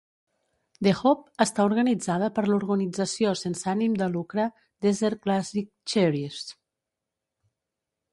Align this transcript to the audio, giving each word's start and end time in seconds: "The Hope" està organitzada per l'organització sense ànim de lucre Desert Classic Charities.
"The 0.85 0.91
Hope" 0.99 1.19
està 1.43 1.65
organitzada 1.71 2.29
per 2.37 2.43
l'organització 2.47 3.33
sense 3.41 3.67
ànim 3.73 3.97
de 3.99 4.07
lucre 4.15 4.47
Desert 4.87 5.21
Classic 5.27 5.69
Charities. 5.93 6.41